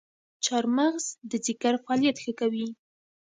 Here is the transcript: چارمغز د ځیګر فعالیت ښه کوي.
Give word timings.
چارمغز 0.45 1.05
د 1.29 1.31
ځیګر 1.45 1.73
فعالیت 1.83 2.17
ښه 2.23 2.33
کوي. 2.39 2.67